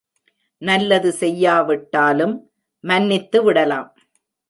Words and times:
நல்லது 0.61 1.11
செய்யாவிட்டாலும் 1.11 2.35
மன்னித்து 2.83 3.39
விடலாம். 3.43 3.89